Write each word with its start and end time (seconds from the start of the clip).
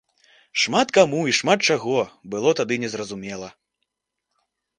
Шмат 0.61 0.93
каму 0.97 1.19
і 1.31 1.35
шмат 1.39 1.59
чаго 1.73 1.99
было 2.33 2.55
тады 2.61 2.79
незразумела. 2.85 3.49